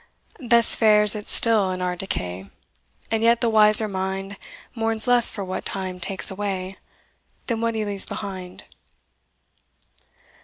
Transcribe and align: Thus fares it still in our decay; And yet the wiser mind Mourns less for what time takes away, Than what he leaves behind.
Thus 0.39 0.75
fares 0.75 1.13
it 1.13 1.29
still 1.29 1.69
in 1.69 1.79
our 1.79 1.95
decay; 1.95 2.49
And 3.11 3.21
yet 3.21 3.39
the 3.39 3.51
wiser 3.51 3.87
mind 3.87 4.35
Mourns 4.73 5.05
less 5.07 5.29
for 5.29 5.45
what 5.45 5.63
time 5.63 5.99
takes 5.99 6.31
away, 6.31 6.77
Than 7.45 7.61
what 7.61 7.75
he 7.75 7.85
leaves 7.85 8.07
behind. 8.07 8.63